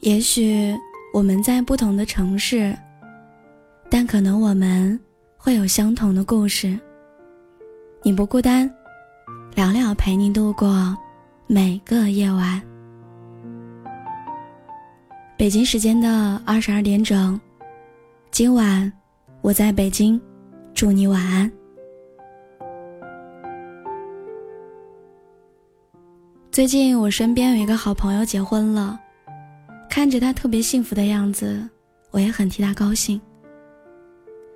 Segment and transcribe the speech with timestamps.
[0.00, 0.76] 也许
[1.12, 2.76] 我们在不同的城市，
[3.90, 4.98] 但可能我们
[5.36, 6.78] 会有相同的故事。
[8.04, 8.72] 你不孤单，
[9.56, 10.96] 聊聊陪你度过
[11.48, 12.62] 每个夜晚。
[15.36, 17.38] 北京时间的二十二点整，
[18.30, 18.90] 今晚
[19.40, 20.20] 我在北京，
[20.74, 21.50] 祝你晚安。
[26.52, 28.98] 最近我身边有一个好朋友结婚了，
[29.98, 31.68] 看着他特别幸福的样子，
[32.12, 33.20] 我也很替他高兴。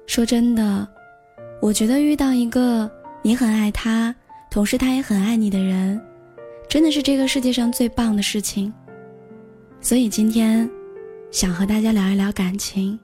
[0.06, 0.88] 说真的，
[1.60, 2.88] 我觉得遇到一个
[3.22, 4.14] 你很爱他，
[4.52, 6.00] 同时他也很爱你的人，
[6.68, 8.72] 真的是这个世界上最棒的事情。
[9.80, 10.70] 所以今天，
[11.32, 12.96] 想和大家聊一聊感情。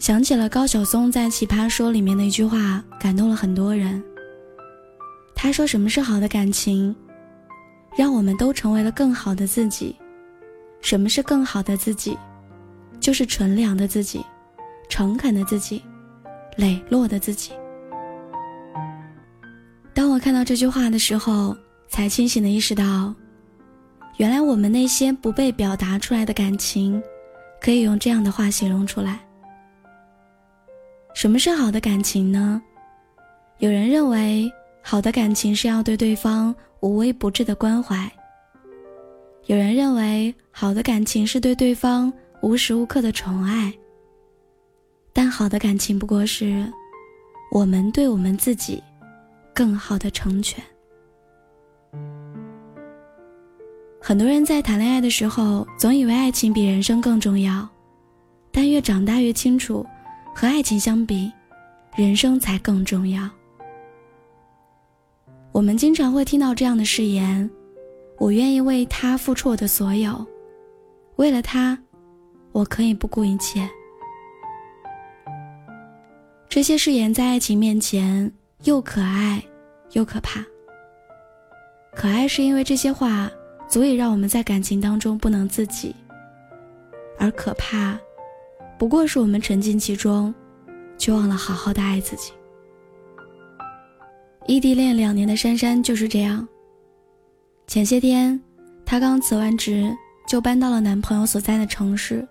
[0.00, 4.02] 想起了高晓松在《奇葩说》里面的一句话，感动了很多人。
[5.36, 6.92] 他说：“什么是好的感情？
[7.96, 9.96] 让我们都成为了更好的自己。
[10.82, 12.16] 什么是更好的自己？
[13.00, 14.24] 就是纯良的自己，
[14.88, 15.82] 诚恳的自己，
[16.56, 17.52] 磊落的自己。”
[19.94, 21.56] 当我看到这句话的时候，
[21.88, 23.14] 才清醒的意识到，
[24.18, 27.02] 原来我们那些不被表达出来的感情，
[27.60, 29.18] 可以用这样的话形容出来。
[31.14, 32.60] 什么是好的感情呢？
[33.58, 34.52] 有人认为。
[34.88, 38.08] 好的感情是要对对方无微不至的关怀。
[39.46, 43.74] 有人认为好的感情是对对方无时无刻的宠爱。
[45.12, 46.64] 但好的感情不过是
[47.50, 48.80] 我们对我们自己
[49.52, 50.62] 更好的成全。
[54.00, 57.68] 很多人在谈恋爱的时候，总以为爱情比人生更重要，
[58.52, 59.84] 但越长大越清楚，
[60.32, 61.28] 和爱情相比，
[61.96, 63.28] 人生才更重要。
[65.56, 67.48] 我们经常会听到这样的誓言
[68.20, 70.14] ：“我愿意为他付出我的所有，
[71.16, 71.78] 为了他，
[72.52, 73.66] 我可以不顾一切。”
[76.46, 78.30] 这些誓言在爱情面前
[78.64, 79.42] 又可爱
[79.92, 80.44] 又可怕。
[81.94, 83.30] 可爱是因为这些话
[83.66, 85.96] 足以让我们在感情当中不能自己，
[87.18, 87.98] 而可怕，
[88.78, 90.34] 不过是我们沉浸其中，
[90.98, 92.30] 却忘了好好的爱自己。
[94.48, 96.46] 异地恋两年的珊珊就是这样。
[97.66, 98.40] 前些天，
[98.84, 99.92] 她刚辞完职，
[100.28, 102.26] 就搬到了男朋友所在的城市。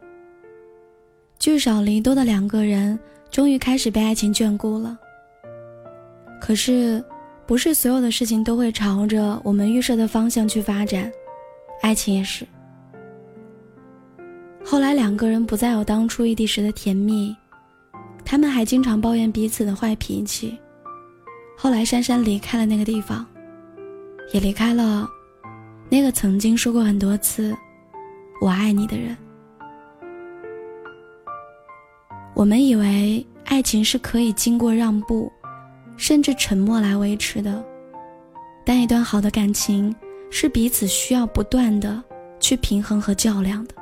[1.38, 2.98] 聚少离多的两个人，
[3.30, 4.98] 终于开始被爱情眷顾了。
[6.40, 7.04] 可是，
[7.46, 11.12] 不是所有的事情都会朝着我们预设的方向去发展，
[11.82, 12.48] 爱情也是。
[14.64, 17.36] 后来，两个人不再有当初异地时的甜蜜，
[18.24, 20.58] 他们还经常抱怨彼此的坏脾气。
[21.58, 23.26] 后来，珊珊离开了那个地方，
[24.34, 25.08] 也离开了
[25.90, 27.56] 那个曾经说过很多次
[28.42, 29.18] “我爱你”的人。
[32.36, 35.32] 我们以为爱情是可以经过让步，
[35.96, 37.64] 甚至沉默来维持的，
[38.66, 39.96] 但一段好的感情
[40.30, 42.04] 是彼此需要不断的
[42.40, 43.76] 去平衡和较量的。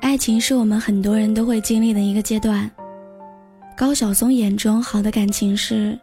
[0.00, 2.70] 爱情是我们很多人都会经历的一个阶段。
[3.80, 5.98] 高晓松眼中好的感情是，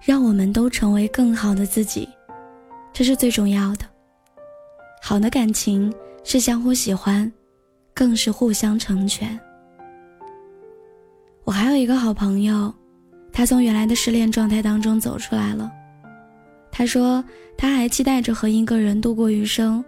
[0.00, 2.08] 让我们都成为更好的自己，
[2.90, 3.84] 这是最重要的。
[5.02, 5.92] 好的感情
[6.24, 7.30] 是相互喜欢，
[7.92, 9.38] 更是互相成全。
[11.44, 12.72] 我还有一个好朋友，
[13.30, 15.70] 他从原来的失恋状态当中走出来了。
[16.72, 17.22] 他说，
[17.58, 19.84] 他还期待着和一个人度过余生，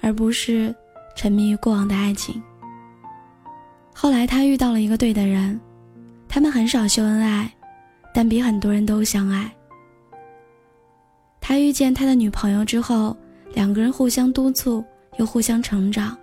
[0.00, 0.72] 而不是
[1.16, 2.40] 沉迷于过往的爱情。
[3.92, 5.60] 后来他遇到了一个对的人。
[6.34, 7.48] 他们很少秀恩爱，
[8.12, 9.48] 但比很多人都相爱。
[11.40, 13.16] 他遇见他的女朋友之后，
[13.52, 14.84] 两个人互相督促，
[15.16, 16.18] 又互相成长。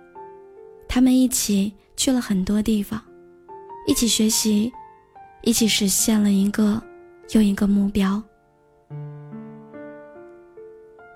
[0.86, 3.02] 他们一起去了很多地方，
[3.86, 4.70] 一起学习，
[5.40, 6.78] 一起实现了一个
[7.30, 8.22] 又一个目标。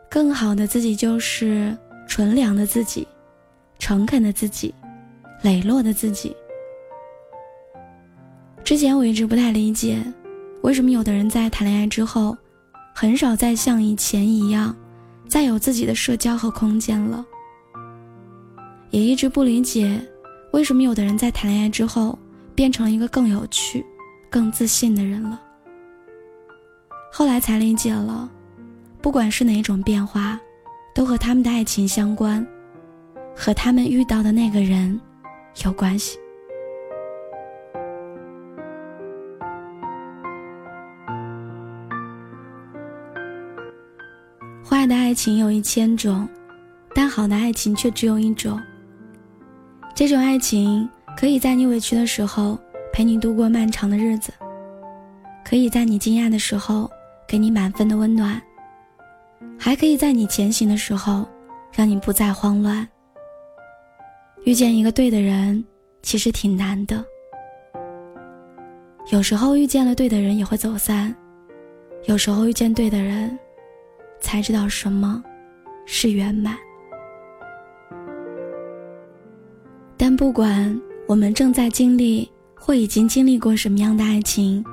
[0.09, 1.77] 更好的自己就是
[2.09, 3.07] 纯良的自己，
[3.79, 4.75] 诚恳的自己，
[5.43, 6.35] 磊落的自己。
[8.67, 10.03] 之前我一直不太理解，
[10.63, 12.37] 为什么有的人在谈恋爱之后，
[12.93, 14.75] 很少再像以前一样，
[15.29, 17.25] 再有自己的社交和空间了。
[18.91, 20.05] 也一直不理解，
[20.53, 22.19] 为什么有的人在谈恋爱之后，
[22.57, 23.87] 变成了一个更有趣、
[24.29, 25.41] 更自信的人了。
[27.13, 28.29] 后来才理解了，
[29.01, 30.41] 不管是哪一种变化，
[30.93, 32.45] 都和他们的爱情相关，
[33.33, 35.01] 和他们遇到的那个人
[35.65, 36.19] 有关系。
[44.77, 46.29] 坏的爱情有一千种，
[46.95, 48.61] 但好的爱情却只有一种。
[49.95, 50.87] 这种爱情
[51.17, 52.59] 可以在你委屈的时候
[52.93, 54.31] 陪你度过漫长的日子，
[55.47, 56.91] 可以在你惊讶的时候
[57.27, 58.39] 给你满分的温暖，
[59.59, 61.27] 还可以在你前行的时候
[61.73, 62.87] 让你不再慌乱。
[64.45, 65.65] 遇见一个对的人，
[66.03, 67.03] 其实挺难的。
[69.11, 71.17] 有时候遇见了对的人也会走散，
[72.05, 73.37] 有时候遇见对的人，
[74.27, 75.23] 才知道什么
[75.87, 76.57] 是圆满。
[79.97, 80.77] 但不管
[81.07, 84.65] 我们正在经历或已经经历过什么样的爱情，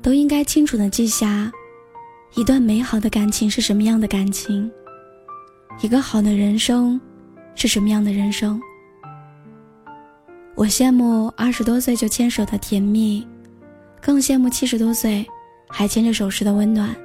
[0.00, 1.52] 都应该清楚的记下，
[2.36, 4.70] 一段美好的感情是什么样的感情，
[5.82, 6.98] 一个好的人生
[7.54, 8.58] 是什么样的人生。
[10.54, 13.26] 我羡慕二十多岁就牵手的甜蜜。
[14.00, 15.26] 更羡慕七十多岁
[15.68, 16.96] 还牵着手时的温暖。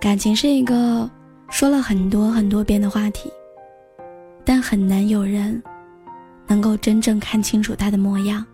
[0.00, 1.08] 感情是一个
[1.50, 3.30] 说了很多很多遍的话题，
[4.44, 5.60] 但很难有人
[6.46, 8.44] 能够真正看清楚它的模样。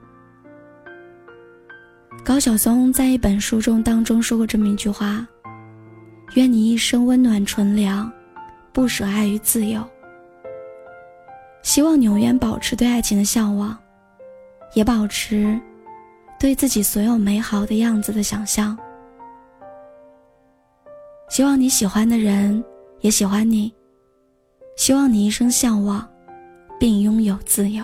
[2.24, 5.26] 高晓松在一本书中当中说过这么一句话
[6.34, 8.10] ：“愿你一生温暖纯良，
[8.72, 9.84] 不舍爱与自由。”
[11.62, 13.76] 希望你永远保持对爱情的向往，
[14.74, 15.60] 也保持。
[16.38, 18.76] 对自己所有美好的样子的想象，
[21.32, 22.62] 希望你喜欢的人
[23.00, 23.72] 也喜欢你，
[24.76, 26.06] 希望你一生向往，
[26.78, 27.82] 并拥有自由。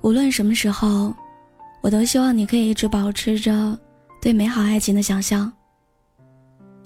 [0.00, 1.14] 无论什么时候。
[1.82, 3.76] 我都希望你可以一直保持着
[4.20, 5.52] 对美好爱情的想象。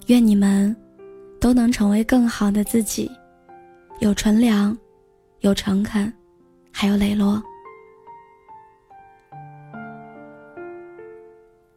[0.07, 0.75] 愿你们
[1.41, 3.11] 都能成为更好的自己，
[4.01, 4.77] 有纯良，
[5.41, 6.13] 有诚恳，
[6.73, 7.43] 还有磊落。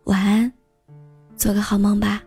[0.05, 0.51] 晚安，
[1.35, 2.23] 做个好梦吧。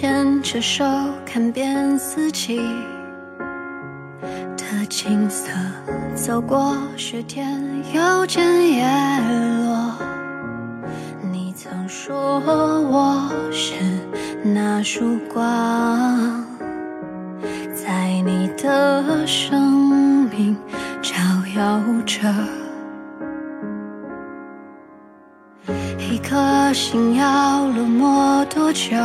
[0.00, 0.82] 牵着手，
[1.26, 2.56] 看遍四季
[4.56, 5.50] 的景色，
[6.14, 7.62] 走过雪天，
[7.92, 8.42] 又见
[8.72, 8.82] 叶
[9.66, 9.94] 落。
[11.30, 12.40] 你曾说
[12.88, 13.74] 我是
[14.42, 16.46] 那束光，
[17.74, 20.56] 在你的生命
[21.02, 21.12] 照
[21.54, 22.26] 耀着。
[25.98, 28.96] 一颗心要落寞多久？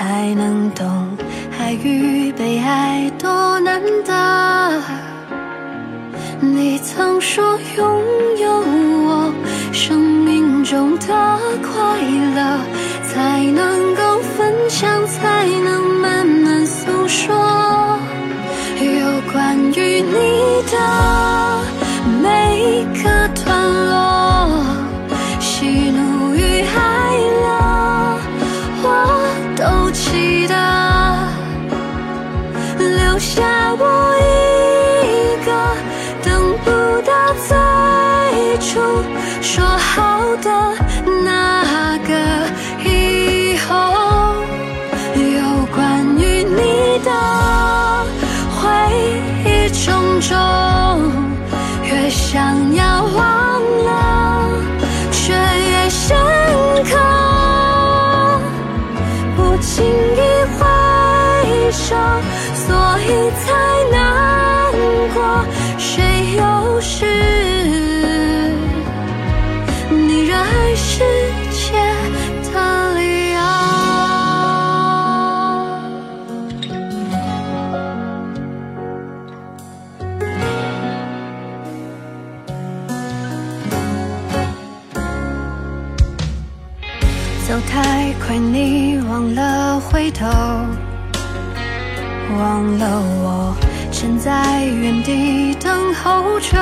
[0.00, 1.14] 才能懂
[1.58, 4.82] 爱与被爱多难得。
[6.40, 7.44] 你曾说
[7.76, 8.02] 拥
[8.38, 8.64] 有
[9.06, 9.30] 我
[9.74, 12.00] 生命中的快
[12.34, 12.60] 乐，
[13.12, 17.36] 才能够分享，才能慢慢诉说。
[18.80, 20.78] 有关于你的
[61.90, 62.68] 所
[63.00, 63.08] 以
[63.40, 63.52] 才
[63.90, 63.96] 难
[65.12, 65.16] 过。
[65.78, 66.02] 谁
[66.36, 67.04] 又是
[69.90, 71.02] 你热爱世
[71.50, 71.72] 界
[72.52, 72.54] 的
[72.94, 73.38] 理由？
[87.48, 89.00] 走太快，你。
[89.10, 90.24] 忘了回头，
[92.38, 93.54] 忘了我
[93.90, 96.58] 站在原地等候着。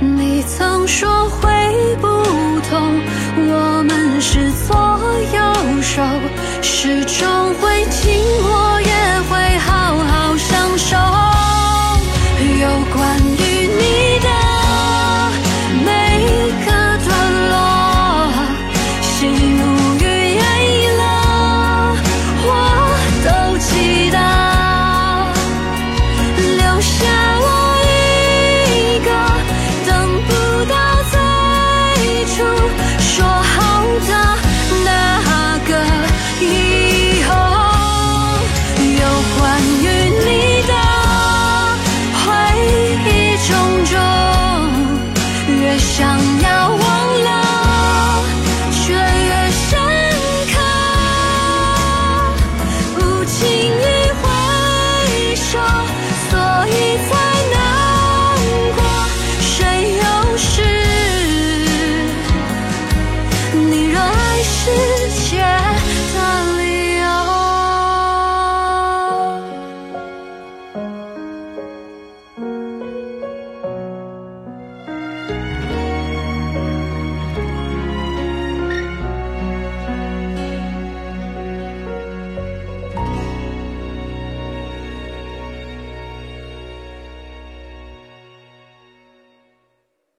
[0.00, 1.48] 你曾说会
[2.00, 2.06] 不
[2.70, 3.00] 同，
[3.36, 4.74] 我们是左
[5.34, 5.39] 右，